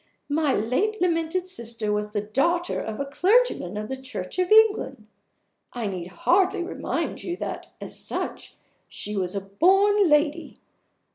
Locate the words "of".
2.81-2.99, 3.77-3.87, 4.39-4.51